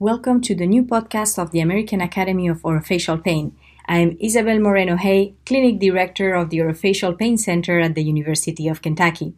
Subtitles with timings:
[0.00, 3.54] Welcome to the new podcast of the American Academy of Orofacial Pain.
[3.86, 8.66] I am Isabel Moreno Hay, Clinic Director of the Orofacial Pain Center at the University
[8.66, 9.34] of Kentucky.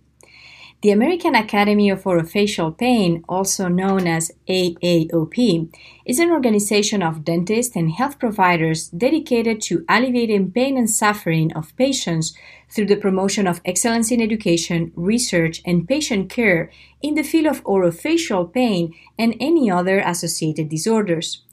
[0.83, 5.73] The American Academy of Orofacial Pain, also known as AAOP,
[6.05, 11.77] is an organization of dentists and health providers dedicated to alleviating pain and suffering of
[11.77, 12.35] patients
[12.69, 17.63] through the promotion of excellence in education, research, and patient care in the field of
[17.63, 21.45] orofacial pain and any other associated disorders.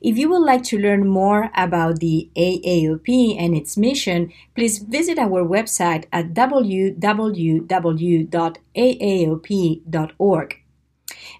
[0.00, 5.18] If you would like to learn more about the AAOP and its mission, please visit
[5.18, 7.00] our website at www.aaop.org.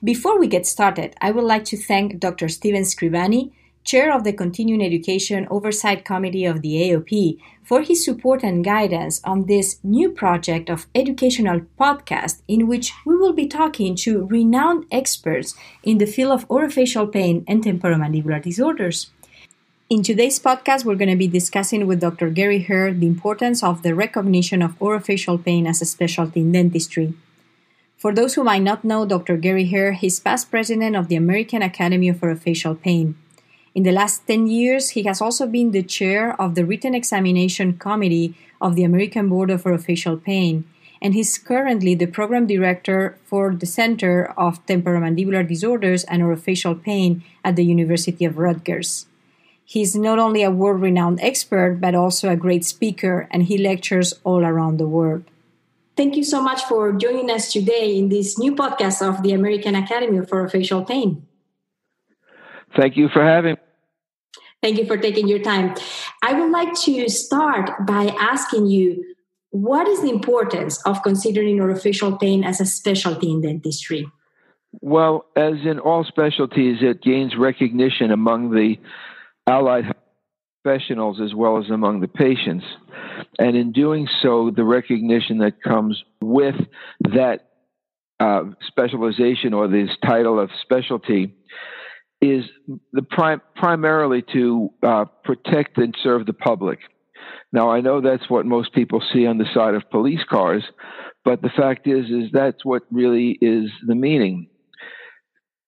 [0.03, 2.49] Before we get started, I would like to thank Dr.
[2.49, 3.53] Steven Scrivani,
[3.85, 9.21] Chair of the Continuing Education Oversight Committee of the AOP, for his support and guidance
[9.25, 14.87] on this new project of educational podcast in which we will be talking to renowned
[14.91, 19.11] experts in the field of orofacial pain and temporomandibular disorders.
[19.91, 22.31] In today's podcast, we're going to be discussing with Dr.
[22.31, 27.13] Gary Heir the importance of the recognition of orofacial pain as a specialty in dentistry.
[27.99, 29.37] For those who might not know Dr.
[29.37, 33.17] Gary Heir, he's past president of the American Academy of Orofacial Pain.
[33.75, 37.77] In the last 10 years, he has also been the chair of the Written Examination
[37.77, 40.65] Committee of the American Board of Orofacial Pain,
[41.03, 47.25] and he's currently the program director for the Center of Temporomandibular Disorders and Orofacial Pain
[47.43, 49.07] at the University of Rutgers.
[49.65, 54.15] He's not only a world renowned expert, but also a great speaker, and he lectures
[54.23, 55.25] all around the world.
[55.97, 59.75] Thank you so much for joining us today in this new podcast of the American
[59.75, 61.27] Academy of Orofacial Pain.
[62.77, 63.59] Thank you for having me.
[64.63, 65.75] Thank you for taking your time.
[66.23, 69.05] I would like to start by asking you
[69.51, 74.11] what is the importance of considering orofacial pain as a specialty in dentistry?
[74.81, 78.77] Well, as in all specialties, it gains recognition among the
[79.47, 79.95] allied
[80.65, 82.65] professionals as well as among the patients.
[83.39, 86.57] And in doing so, the recognition that comes with
[87.01, 87.51] that
[88.19, 91.35] uh, specialization or this title of specialty
[92.33, 92.45] is
[92.93, 96.79] the prim- primarily to uh, protect and serve the public.
[97.53, 100.65] Now, I know that's what most people see on the side of police cars,
[101.25, 104.49] but the fact is, is that's what really is the meaning.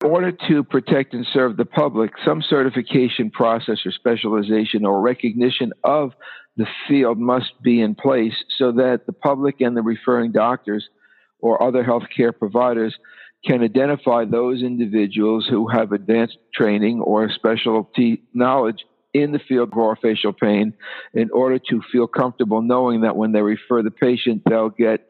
[0.02, 5.72] In order to protect and serve the public, some certification process or specialization or recognition
[5.84, 6.12] of
[6.56, 10.88] the field must be in place so that the public and the referring doctors
[11.38, 12.94] or other healthcare providers
[13.44, 19.74] can identify those individuals who have advanced training or specialty knowledge in the field of
[19.74, 20.74] orofacial pain
[21.14, 25.08] in order to feel comfortable knowing that when they refer the patient, they'll get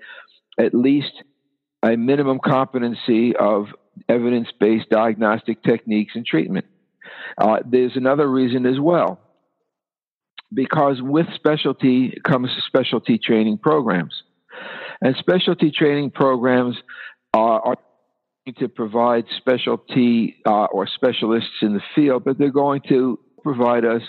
[0.59, 1.13] at least
[1.83, 3.67] a minimum competency of
[4.09, 6.67] evidence based diagnostic techniques and treatment.
[7.39, 9.21] Uh, there's another reason as well.
[10.53, 14.23] Because with specialty comes specialty training programs.
[15.01, 16.77] And specialty training programs
[17.35, 17.77] are, are
[18.55, 24.03] to provide specialty uh, or specialists in the field, but they're going to provide us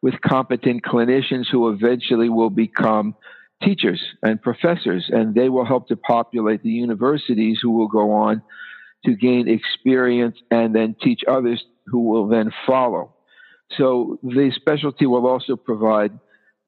[0.00, 3.14] with competent clinicians who eventually will become
[3.62, 8.42] teachers and professors, and they will help to populate the universities who will go on
[9.04, 13.14] to gain experience and then teach others who will then follow.
[13.76, 16.12] So the specialty will also provide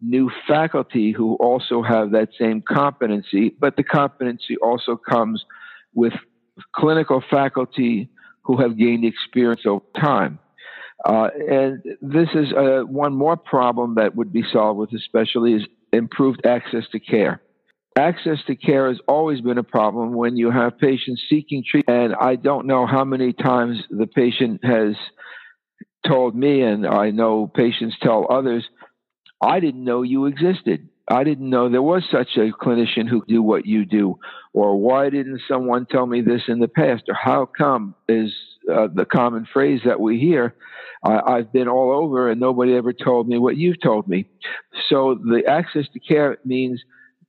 [0.01, 5.45] new faculty who also have that same competency, but the competency also comes
[5.95, 6.13] with
[6.75, 8.11] clinical faculty
[8.45, 10.39] who have gained experience over time.
[11.05, 15.63] Uh, and this is uh, one more problem that would be solved with especially is
[15.93, 17.43] improved access to care.
[17.99, 22.13] Access to care has always been a problem when you have patients seeking treatment.
[22.13, 24.95] And I don't know how many times the patient has
[26.07, 28.65] told me, and I know patients tell others,
[29.43, 30.89] I didn't know you existed.
[31.09, 34.19] I didn't know there was such a clinician who do what you do,
[34.53, 38.33] or why didn't someone tell me this in the past, or how come is
[38.73, 40.55] uh, the common phrase that we hear.
[41.05, 44.27] I've been all over and nobody ever told me what you've told me.
[44.89, 46.81] So the access to care means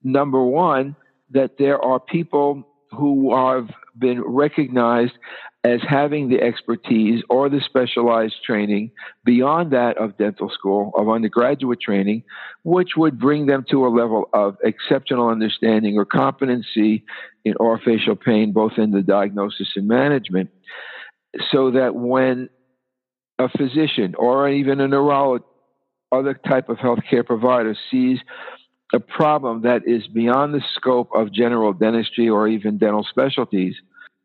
[0.03, 0.95] number one
[1.31, 5.13] that there are people who have been recognized
[5.65, 8.91] as having the expertise or the specialized training
[9.23, 12.23] beyond that of dental school, of undergraduate training,
[12.63, 17.05] which would bring them to a level of exceptional understanding or competency
[17.45, 20.49] in orofacial pain, both in the diagnosis and management,
[21.49, 22.49] so that when
[23.39, 25.47] a physician or even a neurologist,
[26.11, 28.19] other type of healthcare provider sees
[28.93, 33.73] a problem that is beyond the scope of general dentistry or even dental specialties,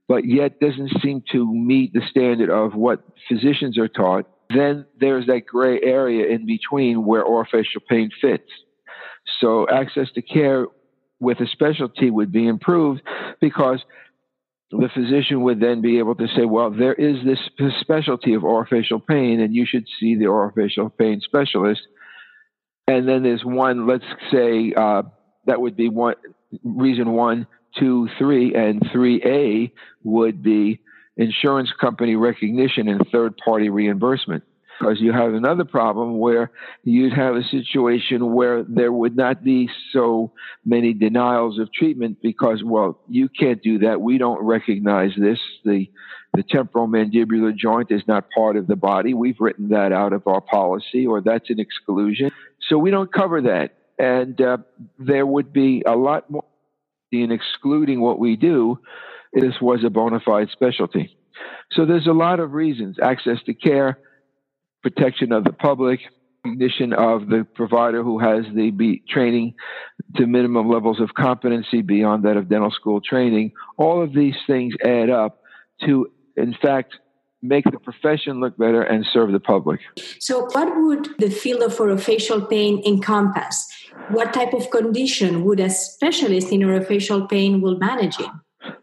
[0.09, 5.27] but yet doesn't seem to meet the standard of what physicians are taught, then there's
[5.27, 8.51] that gray area in between where orofacial pain fits.
[9.41, 10.67] So access to care
[11.21, 13.03] with a specialty would be improved
[13.41, 13.81] because
[14.71, 17.39] the physician would then be able to say, well, there is this
[17.81, 21.81] specialty of orofacial pain, and you should see the orofacial pain specialist.
[22.87, 25.03] And then there's one, let's say, uh,
[25.47, 26.15] that would be one
[26.63, 27.47] reason one,
[27.79, 29.71] two, three, and 3A
[30.05, 30.81] would be
[31.17, 34.45] insurance company recognition and third party reimbursement
[34.79, 36.51] because you have another problem where
[36.85, 40.33] you'd have a situation where there would not be so
[40.65, 44.01] many denials of treatment because, well, you can't do that.
[44.01, 45.39] We don't recognize this.
[45.65, 45.91] The
[46.35, 49.15] the temporomandibular joint is not part of the body.
[49.15, 52.31] We've written that out of our policy, or that's an exclusion.
[52.69, 53.75] So we don't cover that.
[53.99, 54.59] And uh,
[54.99, 56.45] there would be a lot more
[57.13, 58.79] in excluding what we do.
[59.33, 61.17] This was a bona fide specialty.
[61.73, 63.99] So there's a lot of reasons access to care,
[64.83, 66.01] protection of the public,
[66.45, 69.55] recognition of the provider who has the training
[70.17, 73.53] to minimum levels of competency beyond that of dental school training.
[73.77, 75.43] All of these things add up
[75.85, 76.97] to, in fact,
[77.43, 79.81] make the profession look better and serve the public.
[80.19, 83.67] So, what would the field of orofacial pain encompass?
[84.11, 88.31] What type of condition would a specialist in orofacial pain will manage in?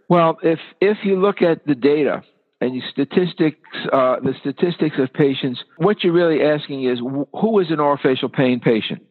[0.10, 2.24] Well, if if you look at the data,
[2.62, 3.60] and statistics,
[3.92, 8.60] uh, the statistics of patients, what you're really asking is who is an orofacial pain
[8.60, 9.02] patient?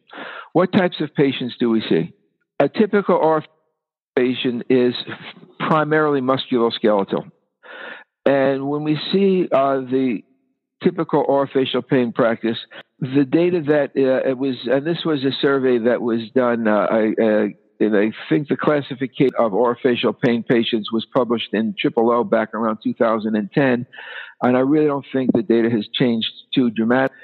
[0.53, 2.13] What types of patients do we see?
[2.59, 3.47] A typical orofacial
[4.15, 4.93] patient is
[5.59, 7.29] primarily musculoskeletal.
[8.25, 10.23] And when we see uh, the
[10.83, 12.57] typical orofacial pain practice,
[12.99, 16.87] the data that uh, it was, and this was a survey that was done, uh,
[16.89, 22.23] I, and I think the classification of orofacial pain patients was published in Triple O
[22.23, 23.85] back around 2010,
[24.41, 27.17] and I really don't think the data has changed too dramatically.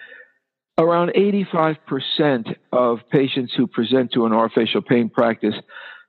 [0.77, 5.55] Around 85% of patients who present to an orofacial pain practice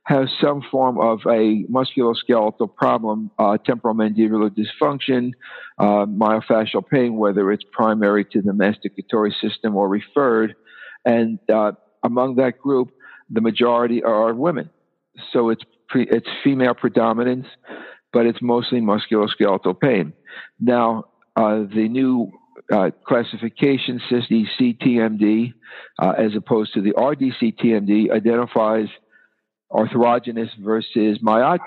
[0.04, 5.32] have some form of a musculoskeletal problem, uh, temporomandibular dysfunction,
[5.78, 10.56] uh, myofascial pain, whether it's primary to the masticatory system or referred.
[11.04, 11.72] And uh,
[12.02, 12.90] among that group,
[13.30, 14.70] the majority are women.
[15.32, 17.46] So it's pre, it's female predominance,
[18.12, 20.12] but it's mostly musculoskeletal pain.
[20.60, 21.04] Now,
[21.36, 22.32] uh, the new
[22.72, 25.54] uh, classification system, CTMD,
[25.98, 28.88] uh, as opposed to the RDCTMD, identifies
[29.72, 31.60] arthrogenous versus myotic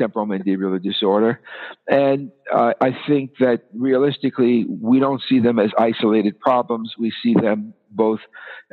[0.00, 1.40] temporomandibular disorder.
[1.88, 6.94] And uh, I think that realistically, we don't see them as isolated problems.
[6.98, 8.20] We see them both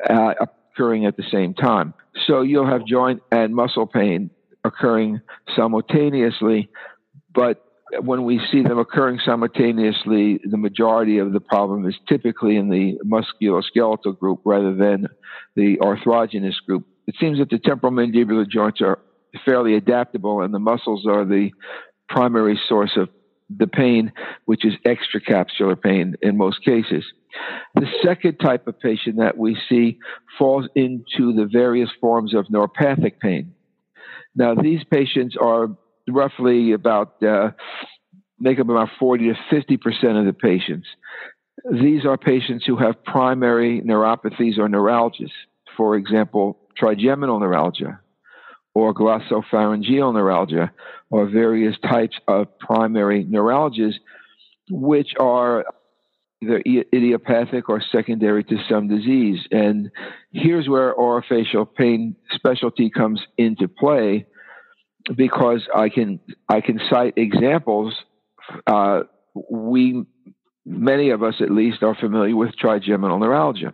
[0.09, 0.33] uh,
[0.73, 1.93] occurring at the same time.
[2.27, 4.31] So you'll have joint and muscle pain
[4.63, 5.21] occurring
[5.55, 6.69] simultaneously,
[7.33, 7.65] but
[8.01, 12.97] when we see them occurring simultaneously, the majority of the problem is typically in the
[13.05, 15.07] musculoskeletal group rather than
[15.55, 16.85] the arthrogenous group.
[17.07, 18.99] It seems that the temporomandibular joints are
[19.45, 21.51] fairly adaptable and the muscles are the
[22.09, 23.09] primary source of
[23.49, 24.11] the pain,
[24.45, 27.03] which is extracapsular pain in most cases.
[27.75, 29.99] The second type of patient that we see
[30.37, 33.53] falls into the various forms of neuropathic pain.
[34.35, 35.69] Now, these patients are
[36.09, 37.51] roughly about, uh,
[38.39, 40.87] make up about 40 to 50% of the patients.
[41.71, 45.31] These are patients who have primary neuropathies or neuralgias.
[45.77, 47.99] For example, trigeminal neuralgia
[48.73, 50.71] or glossopharyngeal neuralgia
[51.09, 53.93] or various types of primary neuralgias,
[54.69, 55.65] which are
[56.41, 59.39] either idiopathic or secondary to some disease.
[59.51, 59.91] And
[60.31, 64.25] here's where orofacial pain specialty comes into play
[65.15, 67.93] because I can I can cite examples.
[68.65, 69.01] Uh,
[69.49, 70.05] we
[70.65, 73.73] many of us at least are familiar with trigeminal neuralgia.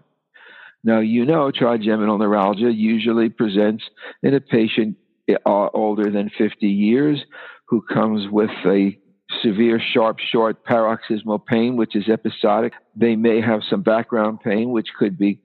[0.83, 3.83] Now you know trigeminal neuralgia usually presents
[4.24, 4.98] in a patient
[5.45, 7.19] uh, older than 50 years
[7.67, 8.98] who comes with a
[9.43, 12.74] severe, sharp, short paroxysmal pain, which is episodic.
[12.95, 15.41] They may have some background pain, which could be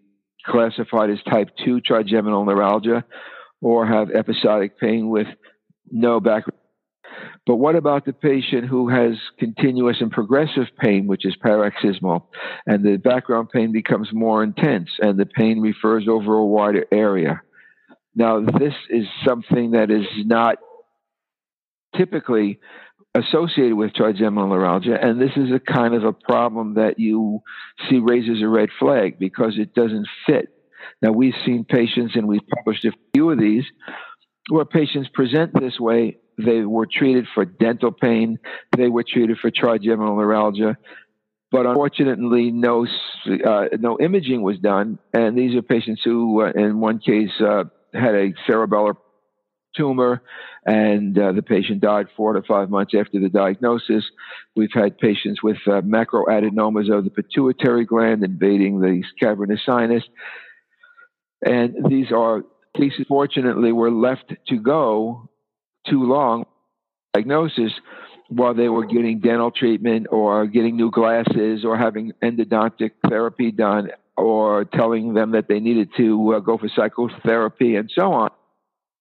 [0.46, 3.04] classified as type 2 trigeminal neuralgia,
[3.60, 5.26] or have episodic pain with
[5.90, 6.53] no background.
[7.46, 12.30] But what about the patient who has continuous and progressive pain, which is paroxysmal,
[12.66, 17.42] and the background pain becomes more intense and the pain refers over a wider area?
[18.14, 20.56] Now, this is something that is not
[21.96, 22.60] typically
[23.14, 27.40] associated with trigeminal neuralgia, and this is a kind of a problem that you
[27.88, 30.48] see raises a red flag because it doesn't fit.
[31.02, 33.64] Now, we've seen patients, and we've published a few of these,
[34.48, 38.38] where patients present this way they were treated for dental pain,
[38.76, 40.76] they were treated for trigeminal neuralgia,
[41.50, 42.86] but unfortunately, no
[43.46, 47.64] uh, no imaging was done, and these are patients who, uh, in one case, uh,
[47.92, 48.96] had a cerebellar
[49.76, 50.22] tumor,
[50.66, 54.04] and uh, the patient died four to five months after the diagnosis.
[54.56, 60.04] We've had patients with uh, macroadenomas of the pituitary gland invading the cavernous sinus.
[61.44, 62.42] And these are
[62.76, 65.28] cases, fortunately, were left to go
[65.86, 66.44] too long
[67.12, 67.72] diagnosis
[68.28, 73.90] while they were getting dental treatment or getting new glasses or having endodontic therapy done
[74.16, 78.30] or telling them that they needed to uh, go for psychotherapy and so on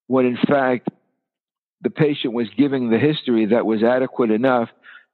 [0.08, 0.90] when in fact
[1.82, 4.70] the patient was giving the history that was adequate enough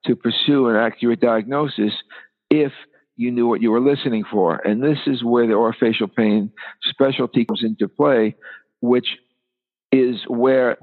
[0.05, 1.93] to pursue an accurate diagnosis
[2.49, 2.71] if
[3.15, 4.55] you knew what you were listening for.
[4.55, 6.51] And this is where the orofacial pain
[6.83, 8.35] specialty comes into play,
[8.81, 9.17] which
[9.91, 10.77] is where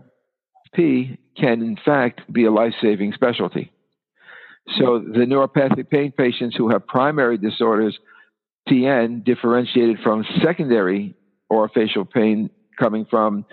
[0.76, 1.18] Can,
[1.62, 3.72] in fact, be a life saving specialty.
[4.78, 7.98] So the neuropathic pain patients who have primary disorders,
[8.68, 11.14] TN, differentiated from secondary
[11.48, 13.44] or facial pain coming from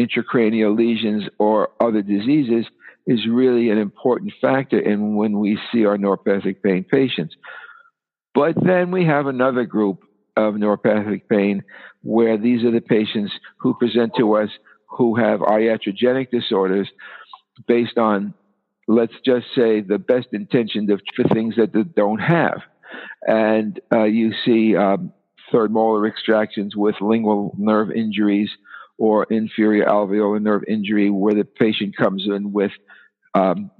[0.00, 2.66] intracranial lesions or other diseases
[3.06, 7.34] is really an important factor in when we see our neuropathic pain patients.
[8.34, 10.04] But then we have another group
[10.36, 11.64] of neuropathic pain
[12.02, 14.50] where these are the patients who present to us
[14.90, 16.88] who have iatrogenic disorders
[17.66, 18.34] based on,
[18.88, 21.00] let's just say, the best intention of
[21.32, 22.60] things that they don't have.
[23.26, 25.12] And uh, you see um,
[25.52, 28.50] third molar extractions with lingual nerve injuries
[28.98, 32.72] or inferior alveolar nerve injury, where the patient comes in with
[33.34, 33.70] um,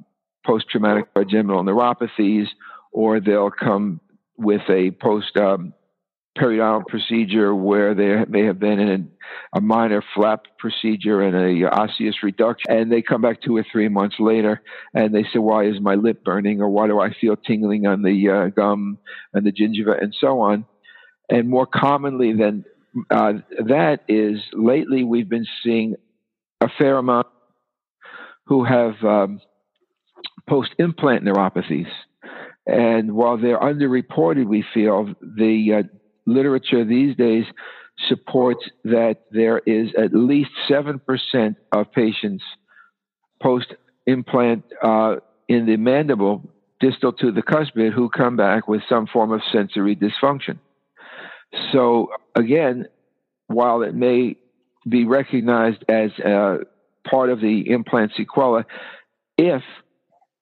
[0.47, 2.47] post traumatic trigeminal neuropathies,
[2.93, 4.01] or they'll come
[4.37, 5.75] with a post um,
[6.39, 9.11] periodontal procedure where they may have been in
[9.55, 13.89] a, minor flap procedure and a osseous reduction, and they come back two or three
[13.89, 14.63] months later
[14.95, 18.03] and they say, "Why is my lip burning?" or "Why do I feel tingling on
[18.03, 18.99] the uh, gum
[19.35, 20.67] and the gingiva?" and so on.
[21.29, 22.65] And more commonly than
[23.11, 23.35] uh,
[23.67, 25.97] that is lately we've been seeing
[26.61, 27.27] a fair amount
[28.47, 29.41] who have um,
[30.49, 31.91] post implant neuropathies.
[32.67, 35.83] And while they're underreported, we feel the uh,
[36.31, 37.45] literature these days
[38.09, 42.45] supports that there is at least 7% of patients
[43.43, 43.75] post
[44.07, 45.17] implant uh,
[45.49, 46.43] in the mandible
[46.81, 50.59] distal to the cuspid who come back with some form of sensory dysfunction.
[51.73, 52.87] So again,
[53.49, 54.37] while it may
[54.89, 56.11] be recognized as
[57.09, 58.65] part of the implant sequela,
[59.37, 59.63] if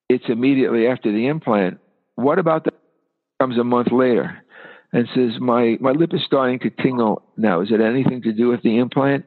[0.09, 1.80] it's immediately after the implant,
[2.14, 2.73] what about the
[3.40, 4.42] comes a month later
[4.92, 7.61] and says my my lip is starting to tingle now?
[7.61, 9.25] Is it anything to do with the implant?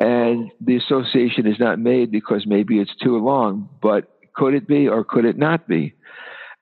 [0.00, 4.88] And the association is not made because maybe it's too long, but could it be
[4.88, 5.94] or could it not be?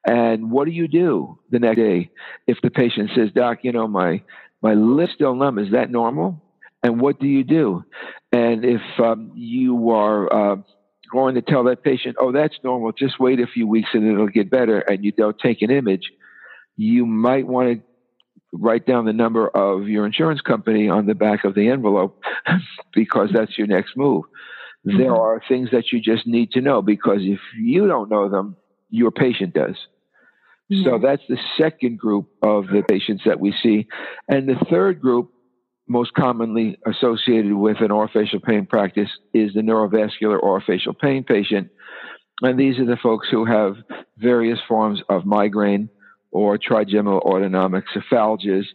[0.06, 2.10] And what do you do the next day
[2.46, 4.22] if the patient says, Doc, you know, my,
[4.62, 6.42] my lip's still numb, is that normal?
[6.82, 7.84] And what do you do?
[8.32, 10.56] And if um, you are uh,
[11.12, 14.28] going to tell that patient, oh, that's normal, just wait a few weeks and it'll
[14.28, 16.10] get better, and you don't take an image,
[16.76, 17.82] you might want to
[18.52, 22.22] write down the number of your insurance company on the back of the envelope
[22.94, 24.24] because that's your next move.
[24.86, 24.98] Mm-hmm.
[24.98, 28.56] There are things that you just need to know because if you don't know them,
[28.88, 29.76] your patient does.
[30.72, 30.84] Mm-hmm.
[30.84, 33.86] So that's the second group of the patients that we see.
[34.28, 35.30] And the third group,
[35.88, 41.68] most commonly associated with an orofacial pain practice, is the neurovascular orofacial pain patient.
[42.42, 43.76] And these are the folks who have
[44.16, 45.90] various forms of migraine
[46.32, 48.66] or trigeminal autonomic cephalgias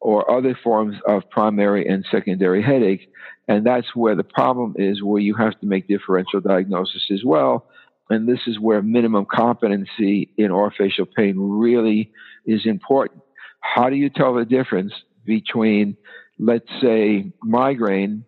[0.00, 3.08] or other forms of primary and secondary headache.
[3.48, 7.66] And that's where the problem is, where you have to make differential diagnosis as well
[8.10, 12.12] and this is where minimum competency in orofacial pain really
[12.46, 13.22] is important.
[13.60, 14.92] How do you tell the difference
[15.24, 15.96] between,
[16.38, 18.24] let's say, migraine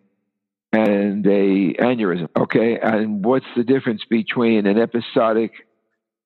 [0.73, 2.29] and a aneurysm?
[2.35, 5.51] Okay, and what's the difference between an episodic,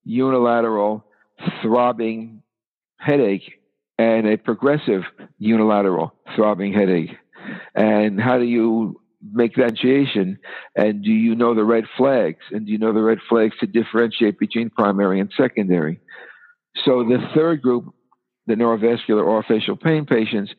[0.06, 1.06] unilateral,
[1.62, 2.44] throbbing
[3.02, 3.60] headache
[3.98, 5.04] and a progressive
[5.38, 7.12] unilateral throbbing headache?
[7.76, 9.02] And how do you
[9.34, 9.78] make that?
[10.76, 12.44] And do you know the red flags?
[12.52, 16.00] And do you know the red flags to differentiate between primary and secondary?
[16.86, 17.94] So the third group,
[18.48, 20.54] the neurovascular or facial pain patients,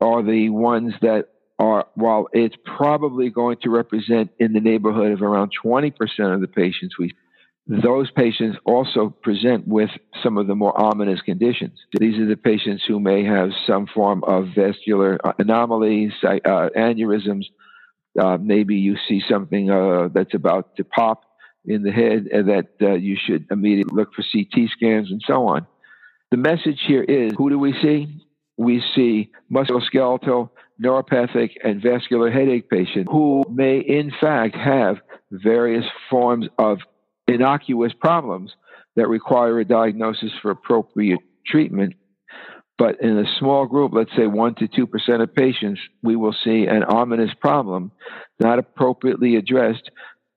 [0.00, 5.22] are the ones that are, while it's probably going to represent in the neighborhood of
[5.22, 5.92] around 20%
[6.34, 7.12] of the patients we
[7.66, 9.90] those patients also present with
[10.22, 11.78] some of the more ominous conditions.
[11.98, 17.44] These are the patients who may have some form of vascular anomalies, uh, aneurysms,
[18.20, 21.24] uh, maybe you see something uh, that's about to pop.
[21.64, 25.66] in the head that uh, you should immediately look for CT scans and so on.
[26.30, 28.20] The message here is who do we see?
[28.56, 30.50] We see musculoskeletal,
[30.82, 34.98] neuropathic, and vascular headache patients who may, in fact, have
[35.30, 36.78] various forms of
[37.26, 38.52] innocuous problems
[38.96, 41.94] that require a diagnosis for appropriate treatment.
[42.76, 46.66] But in a small group, let's say 1% to 2% of patients, we will see
[46.66, 47.92] an ominous problem
[48.40, 49.90] not appropriately addressed.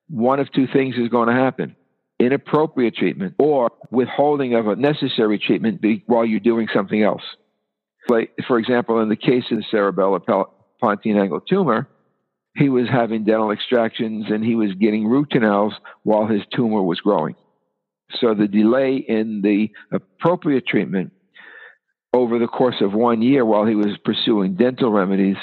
[0.09, 1.75] One of two things is going to happen
[2.19, 7.21] inappropriate treatment or withholding of a necessary treatment while you're doing something else.
[8.09, 10.45] Like, for example, in the case of the cerebellar
[10.81, 11.87] pontine angle tumor,
[12.57, 15.73] he was having dental extractions and he was getting root canals
[16.03, 17.35] while his tumor was growing.
[18.19, 21.11] So the delay in the appropriate treatment
[22.13, 25.37] over the course of one year while he was pursuing dental remedies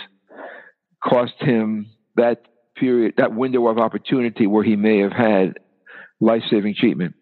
[1.02, 2.42] cost him that
[2.76, 5.58] period, that window of opportunity where he may have had
[6.20, 7.14] life saving treatment.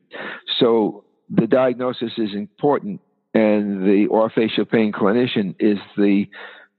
[0.59, 3.01] So the diagnosis is important,
[3.35, 6.27] and the orofacial pain clinician is the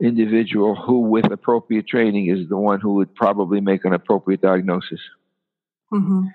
[0.03, 5.00] individual who, with appropriate training, is the one who would probably make an appropriate diagnosis.
[5.91, 6.27] Mm-hmm.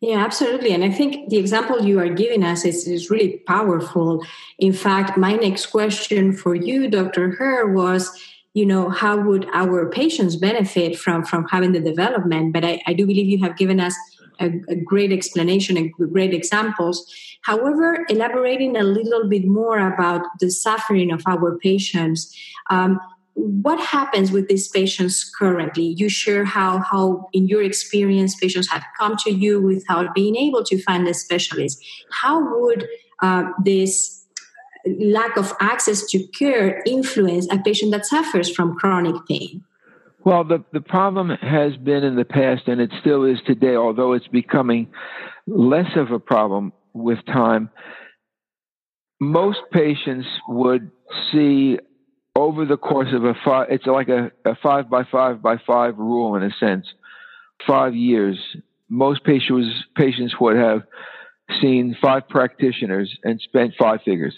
[0.00, 0.72] Yeah, absolutely.
[0.72, 4.24] And I think the example you are giving us is, is really powerful.
[4.58, 7.36] In fact, my next question for you, Dr.
[7.40, 8.18] Heir, was
[8.54, 12.92] you know how would our patients benefit from from having the development but i, I
[12.94, 13.94] do believe you have given us
[14.40, 17.06] a, a, great explanation and great examples
[17.42, 22.36] however elaborating a little bit more about the suffering of our patients
[22.70, 22.98] um,
[23.34, 25.94] what happens with these patients currently?
[25.96, 30.64] You share how how in your experience patients have come to you without being able
[30.64, 31.82] to find a specialist.
[32.10, 32.88] How would
[33.22, 34.26] uh, this
[34.98, 39.62] lack of access to care influence a patient that suffers from chronic pain?
[40.24, 44.12] Well the, the problem has been in the past and it still is today although
[44.12, 44.88] it's becoming
[45.46, 47.70] less of a problem with time.
[49.20, 50.90] Most patients would
[51.30, 51.78] see
[52.36, 55.98] over the course of a five, it's like a, a five by five by five
[55.98, 56.86] rule in a sense.
[57.66, 58.38] Five years,
[58.88, 60.82] most patients patients would have
[61.60, 64.34] seen five practitioners and spent five figures.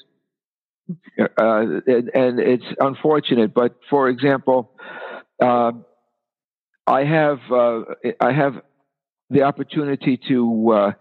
[1.19, 4.73] Uh, and, it's unfortunate, but for example,
[5.40, 5.73] uh,
[6.87, 7.81] I have uh,
[8.21, 8.55] I have
[9.31, 10.93] the opportunity to uh,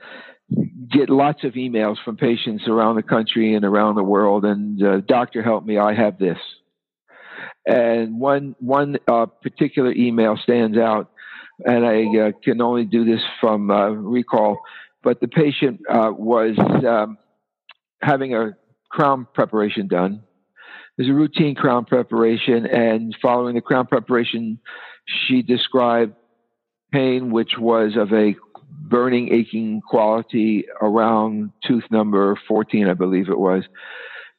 [0.89, 4.97] get lots of emails from patients around the country and around the world, and uh,
[5.01, 5.77] doctor, help me!
[5.77, 6.37] I have this
[7.65, 11.11] and one one uh, particular email stands out,
[11.65, 14.59] and I uh, can only do this from uh, recall.
[15.03, 17.17] But the patient uh, was um,
[18.01, 18.51] having a
[18.89, 20.23] crown preparation done.
[20.97, 24.59] There's a routine crown preparation, and following the crown preparation,
[25.05, 26.13] she described
[26.91, 28.35] pain, which was of a
[28.69, 33.63] burning, aching quality around tooth number 14, I believe it was.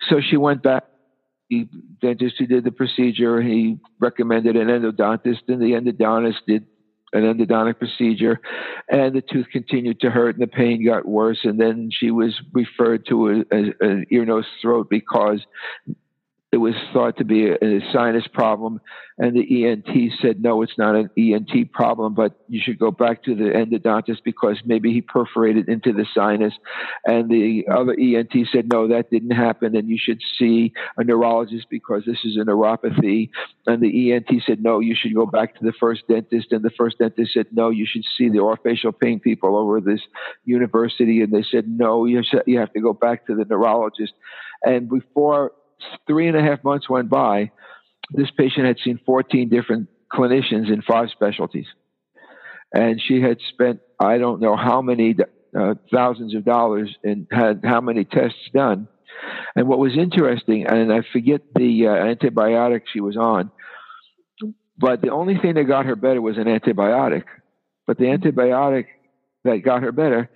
[0.08, 0.84] So she went back
[1.52, 1.68] the
[2.00, 6.66] dentist who did the procedure, he recommended an endodontist, and the endodontist did
[7.12, 8.40] an endodontic procedure,
[8.88, 11.40] and the tooth continued to hurt and the pain got worse.
[11.44, 15.44] And then she was referred to an ear, nose, throat because
[16.52, 18.78] it was thought to be a, a, sinus problem,
[19.16, 19.88] and the ENT
[20.20, 24.22] said, no, it's not an ENT problem, but you should go back to the endodontist
[24.22, 26.52] because maybe he perforated into the sinus.
[27.06, 31.68] And the other ENT said, no, that didn't happen, and you should see a neurologist
[31.70, 33.30] because this is a neuropathy.
[33.66, 36.52] And the ENT said, no, you should go back to the first dentist.
[36.52, 40.00] And the first dentist said, no, you should see the orofacial pain people over this
[40.44, 41.22] university.
[41.22, 44.12] And they said, no, you, you have to go back to the neurologist.
[44.64, 45.52] And before
[46.06, 47.50] three and a half months went by,
[48.10, 51.66] this patient had seen 14 different clinicians in five specialties.
[52.74, 55.14] And she had spent, I don't know how many
[55.58, 58.88] uh, thousands of dollars and had how many tests done.
[59.54, 63.50] And what was interesting, and I forget the uh, antibiotic she was on,
[64.78, 67.24] but the only thing that got her better was an antibiotic.
[67.86, 68.86] But the antibiotic
[69.44, 70.30] that got her better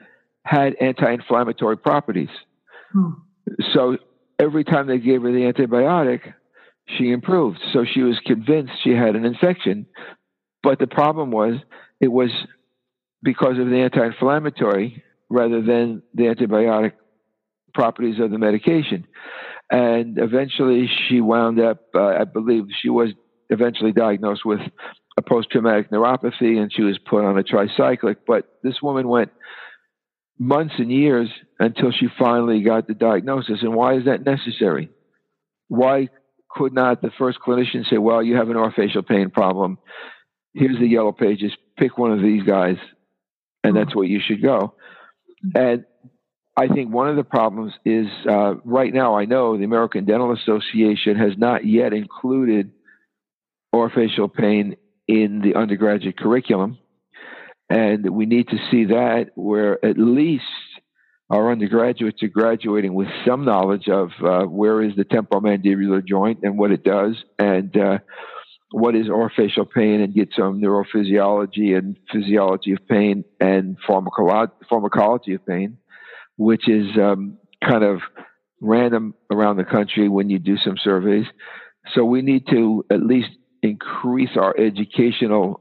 [0.45, 2.29] had anti inflammatory properties.
[2.93, 3.11] Hmm.
[3.73, 3.97] So
[4.39, 6.21] every time they gave her the antibiotic,
[6.87, 7.59] she improved.
[7.73, 9.87] So she was convinced she had an infection.
[10.63, 11.55] But the problem was
[12.01, 12.31] it was
[13.23, 16.93] because of the anti inflammatory rather than the antibiotic
[17.75, 19.07] properties of the medication.
[19.71, 23.11] And eventually she wound up, uh, I believe she was
[23.51, 24.61] eventually diagnosed with
[25.17, 28.17] a post traumatic neuropathy and she was put on a tricyclic.
[28.27, 29.33] But this woman went
[30.39, 33.63] months and years until she finally got the diagnosis.
[33.63, 34.91] And why is that necessary?
[35.69, 36.09] Why
[36.51, 39.79] could not the first clinician say, well, you have an orofacial pain problem.
[40.55, 41.53] Here's the yellow pages.
[41.77, 42.77] Pick one of these guys
[43.67, 44.75] and that's where you should go.
[45.55, 45.85] And
[46.57, 50.33] I think one of the problems is uh, right now, I know the American Dental
[50.33, 52.73] Association has not yet included
[53.75, 56.79] orofacial pain in the undergraduate curriculum.
[57.69, 60.45] And we need to see that where at least
[61.31, 66.57] our undergraduates are graduating with some knowledge of uh, where is the temporomandibular joint and
[66.57, 67.99] what it does, and uh,
[68.71, 75.35] what is orofacial pain, and get some neurophysiology and physiology of pain and pharmacolo- pharmacology
[75.35, 75.79] of pain,
[76.37, 78.01] which is um, kind of
[78.61, 81.27] random around the country when you do some surveys.
[81.95, 83.31] So we need to at least
[83.63, 85.61] increase our educational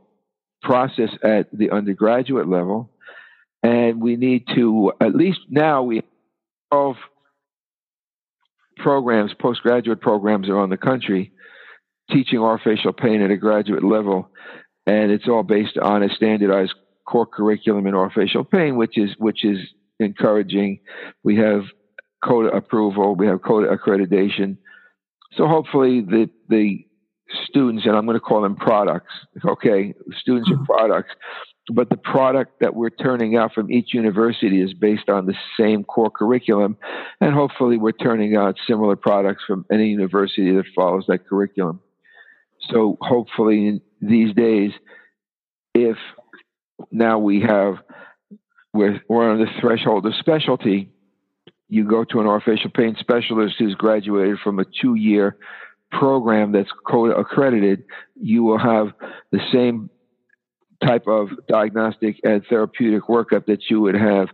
[0.66, 2.90] process at the undergraduate level.
[3.64, 6.04] And we need to, at least now, we
[6.72, 6.96] have
[8.78, 11.32] programs, postgraduate programs around the country
[12.12, 14.30] teaching orofacial pain at a graduate level.
[14.86, 16.76] And it's all based on a standardized
[17.08, 19.58] core curriculum in orofacial pain, which is, which is
[20.00, 20.80] encouraging.
[21.24, 21.64] We have
[22.24, 24.58] CODA approval, we have CODA accreditation.
[25.34, 26.86] So hopefully the, the
[27.48, 29.14] students, and I'm going to call them products,
[29.46, 29.94] okay?
[30.20, 30.62] Students mm-hmm.
[30.62, 31.12] are products,
[31.74, 35.84] but the product that we're turning out from each university is based on the same
[35.84, 36.78] core curriculum,
[37.22, 41.80] and hopefully we're turning out similar products from any university that follows that curriculum.
[42.70, 44.72] So hopefully these days,
[45.74, 45.98] if
[46.92, 47.76] now we have,
[48.74, 50.90] we're, we're on the threshold of specialty,
[51.68, 55.38] you go to an orofacial pain specialist who's graduated from a two year
[55.92, 56.70] program that's
[57.18, 57.84] accredited,
[58.16, 58.94] you will have
[59.32, 59.90] the same
[60.84, 64.28] type of diagnostic and therapeutic workup that you would have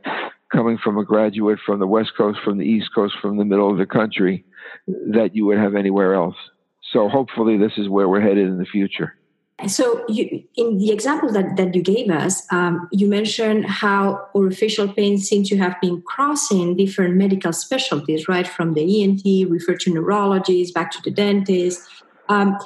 [0.52, 3.72] coming from a graduate from the West Coast, from the East Coast, from the middle
[3.72, 4.44] of the country
[4.88, 6.36] that you would have anywhere else.
[6.92, 9.16] So hopefully, this is where we're headed in the future.
[9.68, 14.96] So, you, in the example that, that you gave us, um, you mentioned how orofacial
[14.96, 18.48] pain seems to have been crossing different medical specialties, right?
[18.48, 21.82] From the ENT, referred to neurologist, back to the dentist.
[22.30, 22.58] Um,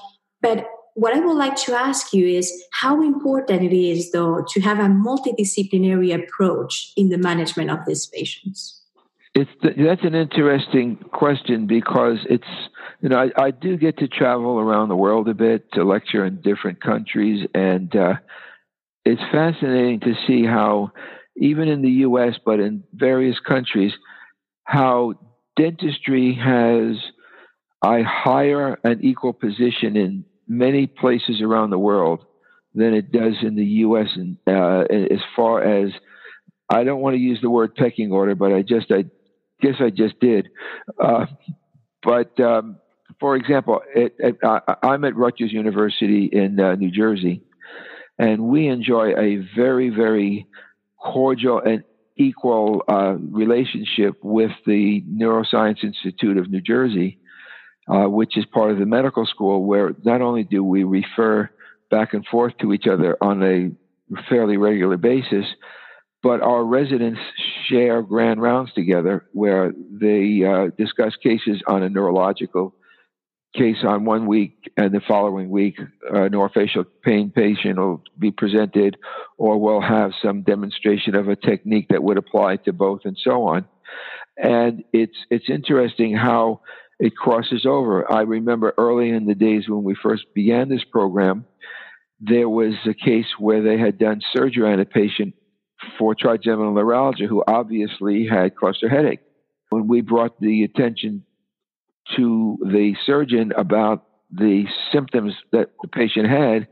[0.42, 4.62] but what I would like to ask you is how important it is, though, to
[4.62, 8.75] have a multidisciplinary approach in the management of these patients.
[9.36, 12.48] It's that's an interesting question because it's
[13.02, 16.26] you know I, I, do get to travel around the world a bit to lecture
[16.26, 18.14] in different countries and uh,
[19.04, 20.94] it's fascinating to see how
[21.36, 22.36] even in the U.S.
[22.46, 23.92] but in various countries
[24.64, 25.16] how
[25.58, 26.96] dentistry has
[27.84, 32.26] a higher and equal position in many places around the world
[32.74, 34.08] than it does in the U.S.
[34.16, 35.92] and uh, as far as
[36.70, 39.06] I don't want to use the word pecking order, but I just I
[39.62, 40.50] guess I just did.
[41.00, 41.26] Uh,
[42.04, 42.78] but um,
[43.20, 44.38] for example, it, it,
[44.84, 47.42] I'm at Rutgers University in uh, New Jersey,
[48.18, 50.48] and we enjoy a very, very
[50.98, 51.84] cordial and
[52.18, 57.20] equal uh, relationship with the Neuroscience Institute of New Jersey,
[57.88, 61.50] uh, which is part of the medical school, where not only do we refer
[61.92, 63.72] back and forth to each other on a
[64.30, 65.46] fairly regular basis,
[66.26, 67.20] but our residents
[67.70, 72.74] share grand rounds together where they uh, discuss cases on a neurological
[73.56, 75.76] case on one week and the following week
[76.10, 78.98] a neurofacial pain patient will be presented
[79.38, 83.44] or we'll have some demonstration of a technique that would apply to both and so
[83.44, 83.64] on.
[84.36, 86.62] And it's it's interesting how
[87.00, 88.12] it crosses over.
[88.12, 91.46] I remember early in the days when we first began this program
[92.20, 95.36] there was a case where they had done surgery on a patient
[95.98, 99.22] for trigeminal neuralgia who obviously had cluster headache.
[99.70, 101.26] When we brought the attention
[102.16, 106.68] to the surgeon about the symptoms that the patient had,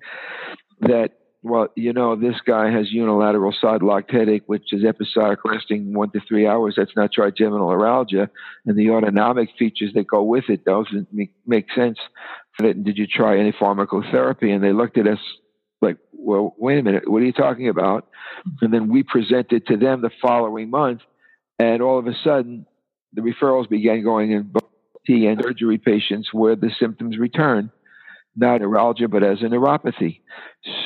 [0.81, 1.11] that
[1.43, 6.09] well, you know, this guy has unilateral side locked headache, which is episodic lasting one
[6.11, 6.75] to three hours.
[6.77, 8.29] That's not trigeminal neuralgia.
[8.65, 11.97] And the autonomic features that go with it doesn't make, make sense.
[12.59, 14.55] Did you try any pharmacotherapy?
[14.55, 15.19] And they looked at us
[15.83, 18.07] like, well, wait a minute, what are you talking about?
[18.61, 21.01] And then we presented to them the following month,
[21.59, 22.65] and all of a sudden,
[23.13, 24.63] the referrals began going in both
[25.05, 27.71] T and surgery patients where the symptoms return,
[28.35, 30.21] not neuralgia, but as a neuropathy.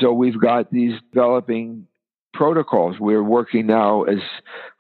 [0.01, 1.88] So we've got these developing
[2.33, 2.99] protocols.
[2.99, 4.19] We're working now as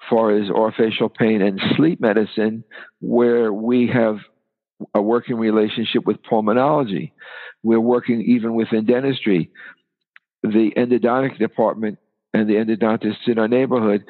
[0.09, 2.63] far as orofacial pain and sleep medicine,
[2.99, 4.17] where we have
[4.93, 7.11] a working relationship with pulmonology.
[7.63, 9.51] We're working even within dentistry
[10.43, 11.99] the endodontic department
[12.33, 14.05] and the endodontists in our neighborhood,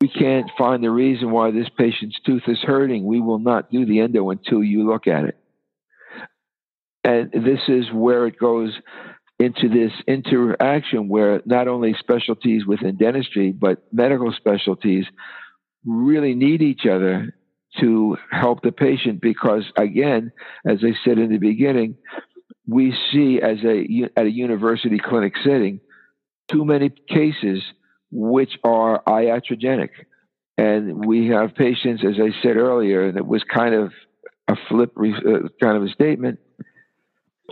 [0.00, 3.04] we can't find the reason why this patient's tooth is hurting.
[3.06, 5.38] We will not do the endo until you look at it.
[7.02, 8.72] And this is where it goes
[9.38, 15.04] into this interaction where not only specialties within dentistry, but medical specialties
[15.84, 17.34] really need each other
[17.80, 20.32] to help the patient because again,
[20.66, 21.96] as I said in the beginning,
[22.66, 25.80] we see as a at a university clinic setting
[26.50, 27.62] too many cases
[28.10, 29.90] which are iatrogenic.
[30.58, 33.92] And we have patients, as I said earlier, and it was kind of
[34.48, 36.38] a flip, uh, kind of a statement.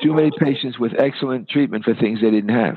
[0.02, 2.76] Too many patients with excellent treatment for things they didn't have.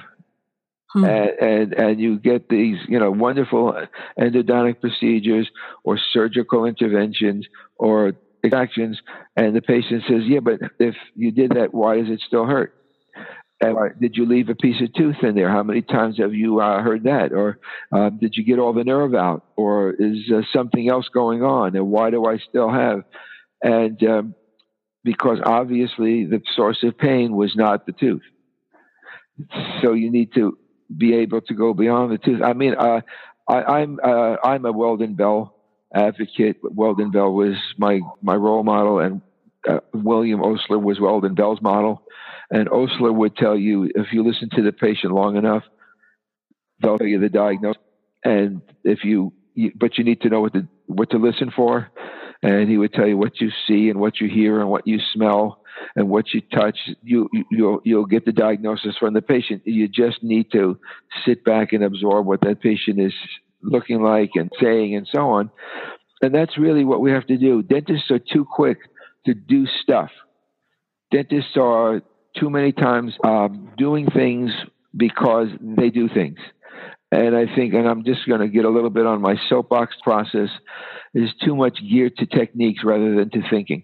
[0.90, 1.06] Hmm.
[1.06, 3.74] And, and, and you get these you know wonderful
[4.20, 5.50] endodontic procedures
[5.84, 7.46] or surgical interventions
[7.76, 9.00] or extractions,
[9.36, 12.74] and the patient says, "Yeah, but if you did that, why does it still hurt?"
[13.60, 15.50] And did you leave a piece of tooth in there?
[15.50, 17.34] How many times have you uh, heard that?
[17.34, 17.58] Or
[17.92, 19.46] uh, did you get all the nerve out?
[19.56, 21.76] Or is uh, something else going on?
[21.76, 23.04] And why do I still have?
[23.64, 24.36] And um,
[25.04, 28.22] because obviously the source of pain was not the tooth.
[29.82, 30.58] So you need to
[30.96, 32.42] be able to go beyond the tooth.
[32.44, 33.02] I mean, uh,
[33.48, 35.56] I, I'm, uh, I'm a Welden Bell
[35.94, 36.62] advocate.
[36.64, 39.22] Welden Bell was my my role model, and
[39.68, 42.04] uh, William Osler was Welden Bell's model.
[42.50, 45.64] And Osler would tell you if you listen to the patient long enough,
[46.82, 47.82] they'll tell you the diagnosis.
[48.24, 51.90] And if you, you but you need to know what to what to listen for.
[52.44, 55.00] And he would tell you what you see and what you hear and what you
[55.14, 55.64] smell
[55.96, 56.78] and what you touch.
[57.04, 59.64] You you'll you'll get the diagnosis from the patient.
[59.66, 60.80] You just need to
[61.26, 63.14] sit back and absorb what that patient is
[63.62, 65.52] looking like and saying and so on.
[66.22, 67.62] And that's really what we have to do.
[67.62, 68.80] Dentists are too quick
[69.26, 70.10] to do stuff.
[71.12, 72.02] Dentists are
[72.36, 74.52] too many times um, doing things
[74.96, 76.40] because they do things.
[77.12, 79.96] And I think, and I'm just going to get a little bit on my soapbox
[80.04, 80.50] process,
[81.14, 83.84] is too much geared to techniques rather than to thinking.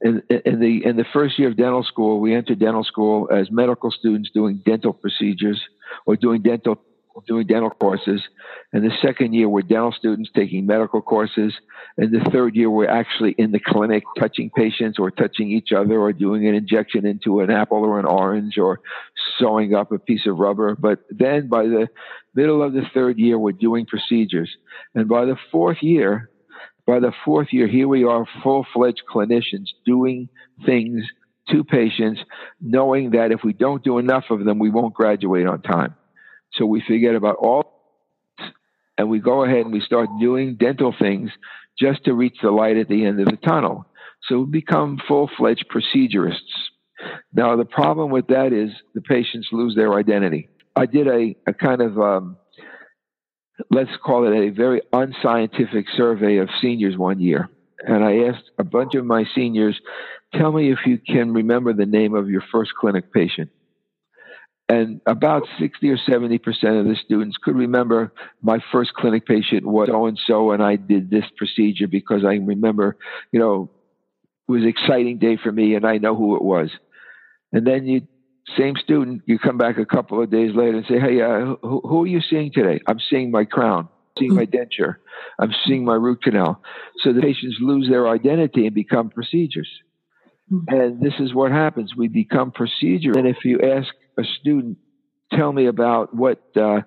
[0.00, 3.50] In, in, the in the first year of dental school, we entered dental school as
[3.50, 5.60] medical students doing dental procedures
[6.04, 6.82] or doing dental
[7.22, 8.22] doing dental courses.
[8.72, 11.54] And the second year, we're dental students taking medical courses.
[11.96, 15.98] And the third year, we're actually in the clinic touching patients or touching each other
[16.00, 18.80] or doing an injection into an apple or an orange or
[19.38, 20.74] sewing up a piece of rubber.
[20.74, 21.88] But then by the
[22.34, 24.50] middle of the third year, we're doing procedures.
[24.94, 26.30] And by the fourth year,
[26.86, 30.28] by the fourth year, here we are, full fledged clinicians doing
[30.66, 31.04] things
[31.50, 32.20] to patients,
[32.60, 35.94] knowing that if we don't do enough of them, we won't graduate on time.
[36.56, 37.74] So we forget about all
[38.96, 41.30] and we go ahead and we start doing dental things
[41.78, 43.86] just to reach the light at the end of the tunnel.
[44.28, 46.38] So we become full fledged procedurists.
[47.32, 50.48] Now, the problem with that is the patients lose their identity.
[50.76, 52.36] I did a, a kind of, um,
[53.70, 57.48] let's call it a very unscientific survey of seniors one year.
[57.86, 59.78] And I asked a bunch of my seniors,
[60.32, 63.50] tell me if you can remember the name of your first clinic patient.
[64.68, 66.40] And about 60 or 70%
[66.80, 70.76] of the students could remember my first clinic patient was so and so, and I
[70.76, 72.96] did this procedure because I remember,
[73.30, 73.70] you know,
[74.48, 76.70] it was an exciting day for me and I know who it was.
[77.52, 78.06] And then you,
[78.56, 81.80] same student, you come back a couple of days later and say, Hey, uh, who,
[81.84, 82.80] who, are you seeing today?
[82.86, 84.96] I'm seeing my crown, I'm seeing my denture,
[85.38, 86.62] I'm seeing my root canal.
[87.00, 89.68] So the patients lose their identity and become procedures.
[90.50, 90.74] Mm-hmm.
[90.74, 91.94] And this is what happens.
[91.96, 93.18] We become procedural.
[93.18, 94.78] And if you ask a student,
[95.32, 96.80] tell me about what uh,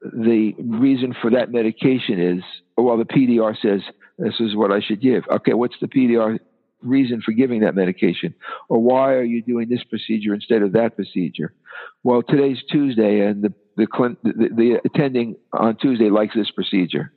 [0.00, 2.42] the reason for that medication is,
[2.76, 3.80] well, the PDR says
[4.18, 5.24] this is what I should give.
[5.30, 6.38] Okay, what's the PDR
[6.82, 8.34] reason for giving that medication?
[8.68, 11.54] Or why are you doing this procedure instead of that procedure?
[12.02, 13.86] Well, today's Tuesday, and the the,
[14.22, 17.12] the, the attending on Tuesday likes this procedure.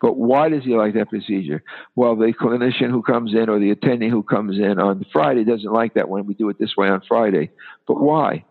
[0.00, 1.62] But why does he like that procedure?
[1.96, 5.72] Well, the clinician who comes in or the attending who comes in on Friday doesn't
[5.72, 7.50] like that when we do it this way on Friday.
[7.86, 8.44] But why?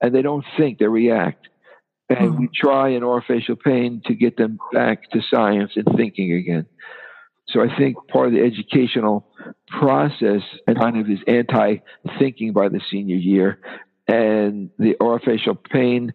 [0.00, 1.48] And they don't think, they react.
[2.08, 2.40] And mm-hmm.
[2.40, 6.66] we try in orofacial pain to get them back to science and thinking again.
[7.48, 9.26] So I think part of the educational
[9.68, 13.60] process and kind of is anti-thinking by the senior year.
[14.06, 16.12] And the orofacial pain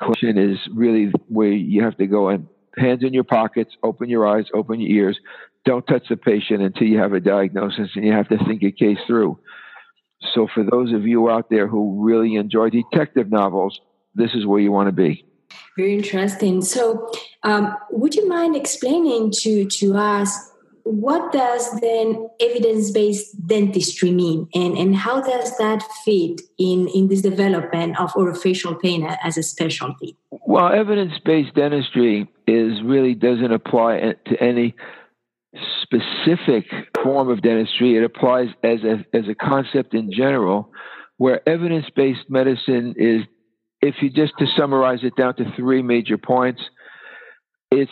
[0.00, 4.26] question is really where you have to go and hands in your pockets, open your
[4.26, 5.18] eyes, open your ears.
[5.66, 8.72] Don't touch the patient until you have a diagnosis and you have to think a
[8.72, 9.38] case through.
[10.34, 13.80] So, for those of you out there who really enjoy detective novels,
[14.14, 15.24] this is where you want to be.
[15.76, 16.62] Very interesting.
[16.62, 17.10] So,
[17.42, 20.50] um, would you mind explaining to, to us
[20.84, 27.22] what does then evidence-based dentistry mean and, and how does that fit in, in this
[27.22, 34.42] development of orofacial pain as a specialty well evidence-based dentistry is really doesn't apply to
[34.42, 34.74] any
[35.82, 36.66] specific
[37.02, 40.70] form of dentistry it applies as a, as a concept in general
[41.16, 43.22] where evidence-based medicine is
[43.82, 46.60] if you just to summarize it down to three major points,
[47.70, 47.90] it's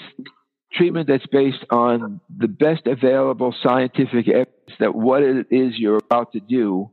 [0.73, 6.33] treatment that's based on the best available scientific evidence that what it is you're about
[6.33, 6.91] to do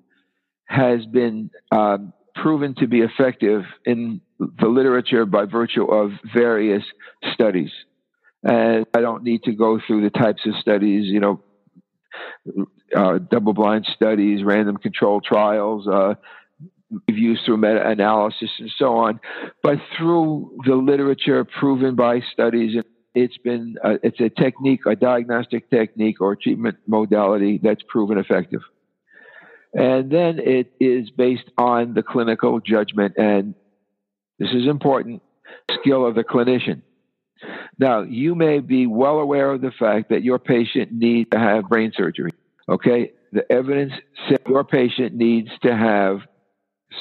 [0.66, 6.84] has been um, proven to be effective in the literature by virtue of various
[7.34, 7.72] studies.
[8.46, 11.42] And I don't need to go through the types of studies, you know,
[12.96, 16.14] uh, double blind studies, random control trials, uh,
[17.08, 19.20] reviews through meta analysis, and so on.
[19.64, 22.76] But through the literature proven by studies,
[23.16, 28.62] it's been uh, it's a technique, a diagnostic technique or treatment modality that's proven effective.
[29.74, 33.56] And then it is based on the clinical judgment, and
[34.38, 35.24] this is important
[35.80, 36.82] skill of the clinician.
[37.78, 41.68] Now, you may be well aware of the fact that your patient needs to have
[41.68, 42.32] brain surgery.
[42.68, 43.12] Okay?
[43.32, 43.94] The evidence
[44.30, 46.20] says your patient needs to have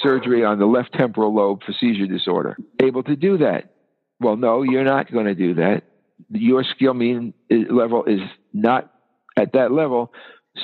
[0.02, 2.56] surgery on the left temporal lobe for seizure disorder.
[2.82, 3.74] Able to do that?
[4.20, 5.84] Well, no, you're not going to do that.
[6.30, 8.20] Your skill mean eh, level is
[8.52, 8.92] not
[9.36, 10.12] at that level,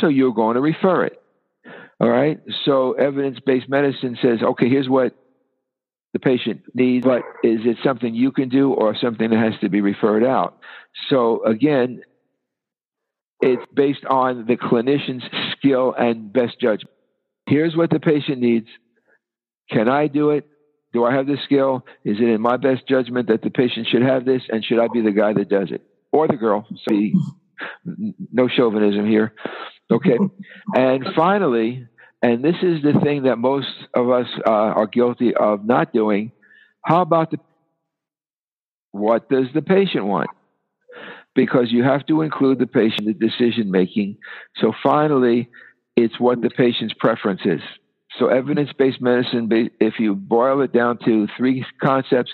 [0.01, 1.21] so you're going to refer it.
[2.01, 2.41] All right?
[2.65, 5.15] So evidence based medicine says, okay, here's what
[6.13, 9.69] the patient needs, but is it something you can do or something that has to
[9.69, 10.59] be referred out?
[11.09, 12.03] So again,
[13.41, 15.25] it's based on the clinician's
[15.57, 16.91] skill and best judgment.
[17.47, 18.69] Here's what the patient needs.
[19.71, 20.47] Can I do it?
[20.93, 21.87] Do I have the skill?
[22.05, 24.43] Is it in my best judgment that the patient should have this?
[24.49, 25.83] And should I be the guy that does it?
[26.13, 26.67] Or the girl?
[26.89, 26.95] So
[28.33, 29.33] no chauvinism here.
[29.91, 30.19] Okay.
[30.75, 31.87] And finally,
[32.23, 36.33] and this is the thing that most of us uh, are guilty of not doing.
[36.85, 37.39] How about the
[38.93, 40.31] what does the patient want?
[41.35, 44.19] Because you have to include the patient in decision making.
[44.57, 45.49] So finally,
[45.97, 47.61] it's what the patient's preference is.
[48.19, 49.49] So evidence based medicine,
[49.81, 52.33] if you boil it down to three concepts,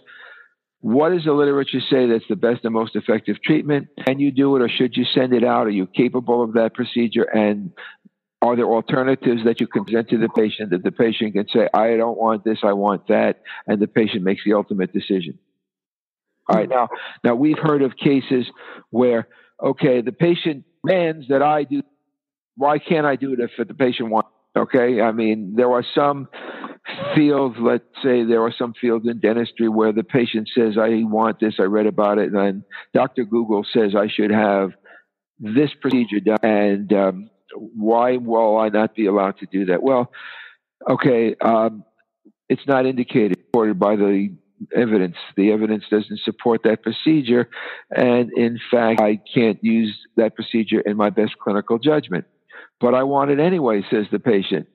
[0.80, 3.88] what does the literature say that's the best and most effective treatment?
[4.06, 5.66] Can you do it or should you send it out?
[5.66, 7.24] Are you capable of that procedure?
[7.24, 7.72] And
[8.46, 11.68] are there alternatives that you can present to the patient that the patient can say,
[11.72, 15.38] I don't want this, I want that, and the patient makes the ultimate decision?
[16.48, 16.88] All right, now,
[17.24, 18.46] now we've heard of cases
[18.90, 19.28] where,
[19.62, 21.82] okay, the patient demands that I do,
[22.56, 24.28] why can't I do it if the patient wants?
[24.56, 26.28] Okay, I mean, there are some
[27.14, 31.40] fields, let's say there are some fields in dentistry where the patient says, I want
[31.40, 32.62] this, I read about it, and
[32.94, 33.24] Dr.
[33.24, 34.70] Google says I should have
[35.38, 36.38] this procedure done.
[36.42, 39.82] And um, why will I not be allowed to do that?
[39.82, 40.12] Well,
[40.88, 41.84] okay, um,
[42.48, 44.34] it's not indicated, supported by the
[44.74, 45.16] evidence.
[45.36, 47.48] The evidence doesn't support that procedure.
[47.90, 52.24] And in fact, I can't use that procedure in my best clinical judgment.
[52.80, 54.66] But I want it anyway, says the patient.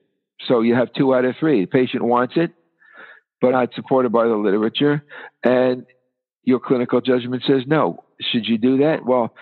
[0.48, 1.60] So you have two out of three.
[1.62, 2.52] The patient wants it,
[3.40, 5.04] but not supported by the literature.
[5.44, 5.86] And
[6.44, 8.04] your clinical judgment says no.
[8.20, 9.04] Should you do that?
[9.04, 9.34] Well,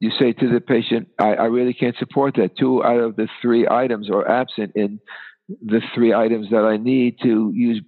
[0.00, 2.56] you say to the patient, I, I, really can't support that.
[2.56, 5.00] Two out of the three items are absent in
[5.48, 7.82] the three items that I need to use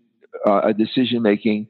[0.47, 1.69] uh, a decision making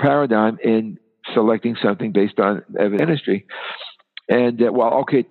[0.00, 0.98] paradigm in
[1.34, 3.20] selecting something based on evidence.
[4.28, 5.24] And uh, well, okay,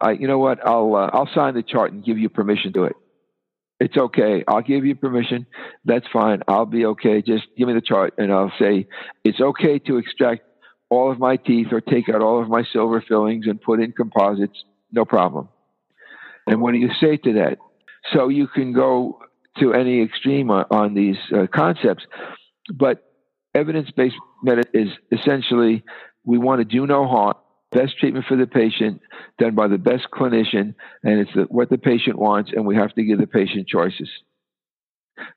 [0.00, 0.66] I, you know what?
[0.66, 2.96] I'll uh, I'll sign the chart and give you permission to it.
[3.80, 4.44] It's okay.
[4.46, 5.46] I'll give you permission.
[5.84, 6.42] That's fine.
[6.46, 7.20] I'll be okay.
[7.20, 8.86] Just give me the chart, and I'll say
[9.24, 10.42] it's okay to extract
[10.92, 13.92] all of my teeth or take out all of my silver fillings and put in
[13.92, 15.48] composites, no problem.
[16.46, 17.56] And what do you say to that?
[18.12, 19.18] So you can go
[19.58, 22.04] to any extreme on, on these uh, concepts,
[22.74, 23.10] but
[23.54, 25.82] evidence-based medicine is essentially
[26.24, 27.36] we want to do no harm,
[27.70, 29.00] best treatment for the patient
[29.38, 32.92] done by the best clinician, and it's the, what the patient wants, and we have
[32.94, 34.10] to give the patient choices.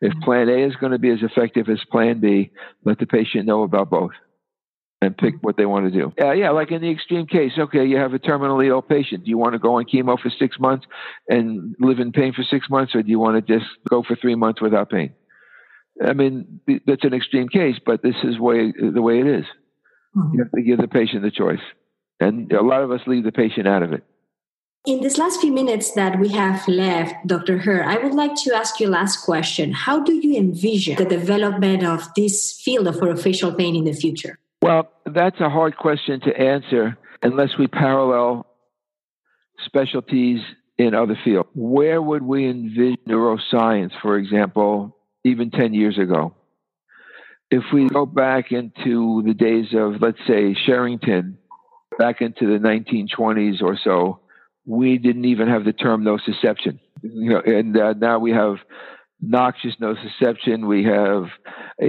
[0.02, 0.24] If mm-hmm.
[0.24, 2.52] Plan A is going to be as effective as Plan B,
[2.84, 4.12] let the patient know about both
[5.06, 6.14] and pick what they want to do.
[6.20, 9.24] Uh, yeah, like in the extreme case, okay, you have a terminally ill patient.
[9.24, 10.86] Do you want to go on chemo for six months
[11.30, 14.16] and live in pain for six months, or do you want to just go for
[14.16, 15.14] three months without pain?
[16.06, 19.46] I mean, that's an extreme case, but this is way the way it is.
[20.16, 20.34] Mm-hmm.
[20.34, 21.64] You have to give the patient the choice,
[22.20, 24.04] and a lot of us leave the patient out of it.
[24.86, 27.60] In these last few minutes that we have left, Dr.
[27.66, 29.72] Heir, I would like to ask you last question.
[29.72, 34.38] How do you envision the development of this field of orofacial pain in the future?
[34.66, 38.48] Well, that's a hard question to answer unless we parallel
[39.64, 40.40] specialties
[40.80, 41.50] in other fields.
[41.54, 46.34] Where would we envision neuroscience, for example, even 10 years ago?
[47.52, 51.38] If we go back into the days of, let's say, Sherrington,
[52.00, 54.22] back into the 1920s or so,
[54.66, 56.80] we didn't even have the term nociception.
[57.04, 58.56] You know, and uh, now we have
[59.22, 60.68] noxious nociception.
[60.68, 61.26] We have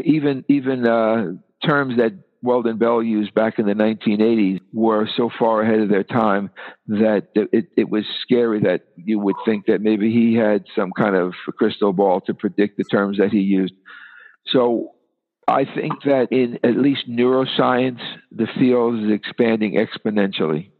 [0.04, 1.32] even even uh,
[1.66, 6.05] terms that Welden Bell used back in the 1980s were so far ahead of their
[6.05, 6.51] time
[6.89, 11.16] that it, it was scary that you would think that maybe he had some kind
[11.16, 13.74] of crystal ball to predict the terms that he used.
[14.47, 14.93] So
[15.49, 18.01] I think that in at least neuroscience,
[18.32, 20.70] the field is expanding exponentially.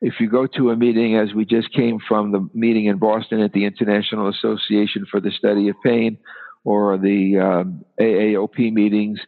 [0.00, 3.40] If you go to a meeting, as we just came from the meeting in Boston
[3.40, 6.18] at the International Association for the Study of Pain,
[6.64, 9.20] or the um, AAOP meetings,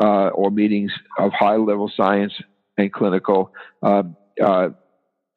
[0.00, 2.32] uh, or meetings of high level science
[2.76, 4.02] and clinical uh,
[4.44, 4.68] uh,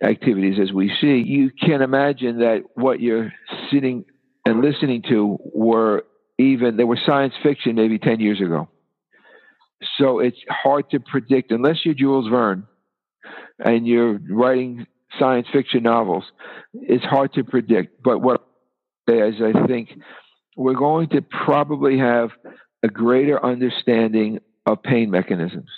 [0.03, 3.31] activities as we see, you can imagine that what you're
[3.71, 4.05] sitting
[4.45, 6.03] and listening to were
[6.37, 8.67] even, they were science fiction maybe 10 years ago.
[9.97, 12.67] So it's hard to predict unless you're Jules Verne
[13.59, 14.85] and you're writing
[15.19, 16.23] science fiction novels.
[16.73, 18.01] It's hard to predict.
[18.03, 18.45] But what
[19.07, 19.89] is, I think
[20.55, 22.29] we're going to probably have
[22.83, 25.69] a greater understanding of pain mechanisms.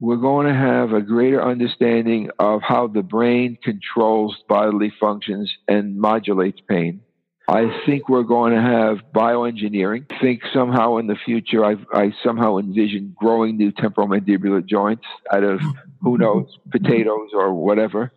[0.00, 5.98] We're going to have a greater understanding of how the brain controls bodily functions and
[5.98, 7.02] modulates pain.
[7.48, 10.04] I think we're going to have bioengineering.
[10.10, 15.44] I think somehow in the future, I, I somehow envision growing new temporomandibular joints out
[15.44, 15.60] of
[16.02, 18.12] who knows potatoes or whatever.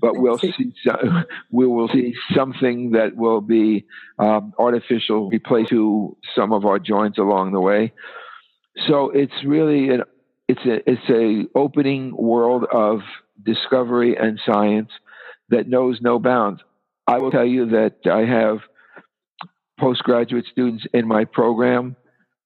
[0.00, 0.54] But we'll see.
[1.50, 3.84] We will see something that will be
[4.16, 7.92] um, artificial, replace to some of our joints along the way.
[8.86, 10.02] So it's really an
[10.46, 13.00] it's a it's a opening world of
[13.42, 14.90] discovery and science
[15.48, 16.60] that knows no bounds.
[17.06, 18.58] I will tell you that I have
[19.78, 21.96] postgraduate students in my program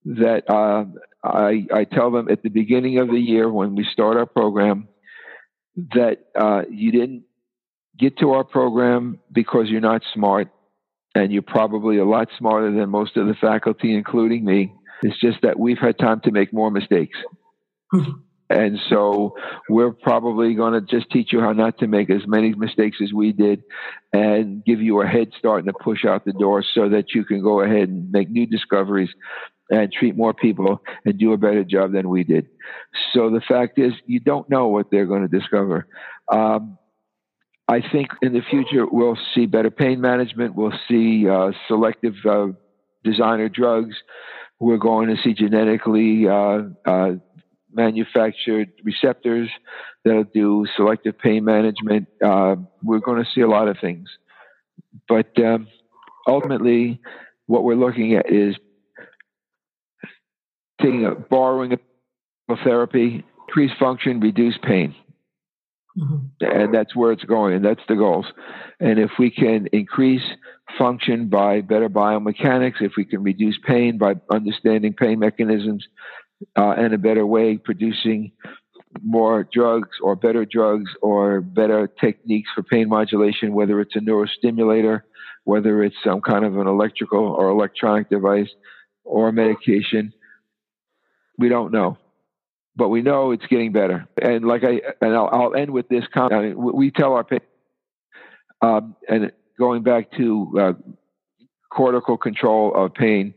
[0.05, 0.85] that uh,
[1.25, 4.89] I, I tell them at the beginning of the year when we start our program
[5.77, 7.25] that uh, you didn't
[7.99, 10.49] get to our program because you're not smart,
[11.15, 14.75] and you're probably a lot smarter than most of the faculty, including me.
[15.03, 17.19] It's just that we've had time to make more mistakes.
[18.53, 19.37] And so
[19.69, 23.13] we're probably going to just teach you how not to make as many mistakes as
[23.13, 23.63] we did
[24.13, 27.25] and give you a head start and a push out the door so that you
[27.25, 29.09] can go ahead and make new discoveries
[29.71, 32.47] and treat more people and do a better job than we did.
[33.15, 35.87] So the fact is, you don't know what they're going to discover.
[36.31, 36.77] Um,
[37.69, 40.55] I think in the future we'll see better pain management.
[40.55, 42.49] We'll see uh, selective uh,
[43.03, 43.95] designer drugs.
[44.63, 47.15] We're going to see genetically uh, uh
[47.75, 49.49] manufactured receptors
[50.05, 52.07] that'll do selective pain management.
[52.25, 54.09] Uh, we're going to see a lot of things.
[55.09, 55.67] But um,
[56.29, 57.01] ultimately,
[57.47, 58.55] what we're looking at is
[60.81, 64.95] taking a borrowing a therapy, increase function, reduce pain.
[65.99, 66.45] Mm-hmm.
[66.45, 68.27] And that's where it's going, and that's the goals.
[68.81, 70.23] And if we can increase
[70.79, 75.87] function by better biomechanics, if we can reduce pain by understanding pain mechanisms,
[76.57, 78.33] uh, in a better way, producing
[79.03, 85.03] more drugs or better drugs or better techniques for pain modulation, whether it's a neurostimulator,
[85.45, 88.51] whether it's some kind of an electrical or electronic device
[89.05, 90.13] or medication.
[91.39, 91.99] We don't know,
[92.75, 94.09] but we know it's getting better.
[94.21, 96.33] And like I, and I'll, I'll end with this comment.
[96.33, 97.47] I mean, we tell our patients,
[98.63, 100.73] um, and going back to uh,
[101.71, 103.35] cortical control of pain,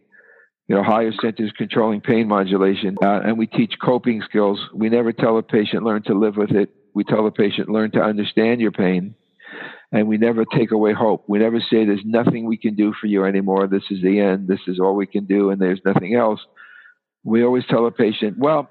[0.67, 4.59] you know, higher centers controlling pain modulation, uh, and we teach coping skills.
[4.73, 6.69] We never tell a patient learn to live with it.
[6.93, 9.15] We tell a patient learn to understand your pain,
[9.91, 11.25] and we never take away hope.
[11.27, 13.67] We never say there's nothing we can do for you anymore.
[13.67, 14.47] This is the end.
[14.47, 16.39] This is all we can do, and there's nothing else.
[17.23, 18.69] We always tell a patient, well,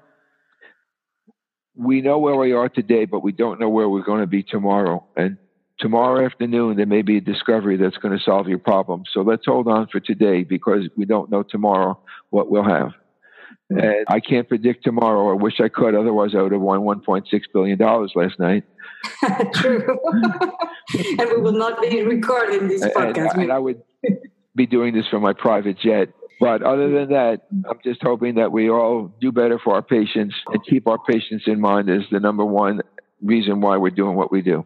[1.75, 4.43] we know where we are today, but we don't know where we're going to be
[4.43, 5.05] tomorrow.
[5.15, 5.37] And
[5.79, 9.03] tomorrow afternoon there may be a discovery that's going to solve your problem.
[9.11, 11.99] So let's hold on for today because we don't know tomorrow
[12.29, 12.91] what we'll have.
[13.69, 15.31] And I can't predict tomorrow.
[15.31, 15.95] I wish I could.
[15.95, 18.63] Otherwise, I would have won $1.6 billion last night.
[19.53, 19.99] True.
[21.19, 23.33] and we will not be recording this podcast.
[23.33, 23.81] And, and I would
[24.55, 26.09] be doing this from my private jet.
[26.39, 30.35] But other than that, I'm just hoping that we all do better for our patients
[30.47, 32.81] and keep our patients in mind as the number one
[33.21, 34.65] reason why we're doing what we do.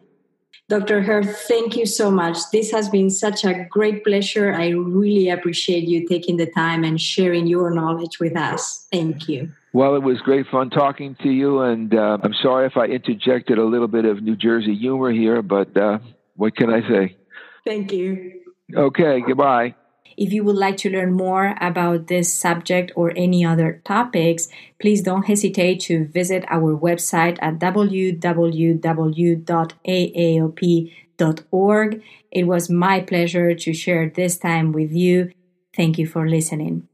[0.68, 1.00] Dr.
[1.00, 2.38] Heir, thank you so much.
[2.52, 4.52] This has been such a great pleasure.
[4.52, 8.86] I really appreciate you taking the time and sharing your knowledge with us.
[8.92, 9.50] Thank you.
[9.72, 13.58] Well, it was great fun talking to you, and uh, I'm sorry if I interjected
[13.58, 15.98] a little bit of New Jersey humor here, but uh,
[16.36, 17.16] what can I say?
[17.64, 18.40] Thank you.
[18.74, 19.74] Okay, goodbye.
[20.20, 24.48] If you would like to learn more about this subject or any other topics,
[24.78, 28.02] please don't hesitate to visit our website at www.aaop.org.
[32.30, 35.32] It was my pleasure to share this time with you.
[35.74, 36.89] Thank you for listening.